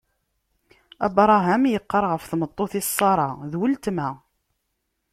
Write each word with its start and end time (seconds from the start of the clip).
Abṛaham 1.05 1.63
iqqar 1.67 2.03
ɣef 2.11 2.23
tmeṭṭut-is 2.25 2.89
Ṣara: 2.97 3.29
D 3.51 3.53
weltma. 3.59 4.09